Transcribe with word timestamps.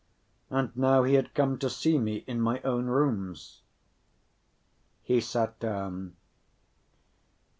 And 0.49 0.75
now 0.75 1.03
he 1.03 1.13
had 1.13 1.35
come 1.35 1.59
to 1.59 1.69
see 1.69 1.99
me 1.99 2.23
in 2.25 2.41
my 2.41 2.59
own 2.61 2.87
rooms. 2.87 3.61
He 5.03 5.21
sat 5.21 5.59
down. 5.59 6.15